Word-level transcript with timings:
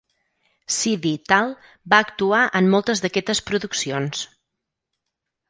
Sidi 0.75 1.11
Tal 1.31 1.53
va 1.95 1.99
actuar 2.07 2.41
en 2.61 2.71
moltes 2.77 3.05
d'aquestes 3.05 3.43
produccions. 3.51 4.27